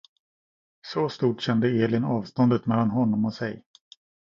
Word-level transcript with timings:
Så 0.81 1.09
stort 1.09 1.41
kände 1.41 1.67
Elin 1.69 2.03
avståndet 2.03 2.65
mellan 2.65 2.89
honom 2.89 3.25
och 3.25 3.33
sig. 3.33 3.63